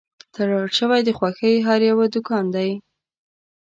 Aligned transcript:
تړل 0.35 0.67
شوی 0.77 0.99
د 1.05 1.09
خوښۍ 1.17 1.55
هر 1.67 1.79
یو 1.89 1.97
دوکان 2.13 2.45
دی 2.55 2.71